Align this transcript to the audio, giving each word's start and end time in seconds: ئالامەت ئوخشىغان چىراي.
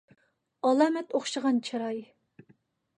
ئالامەت 0.69 1.15
ئوخشىغان 1.19 1.63
چىراي. 1.69 2.05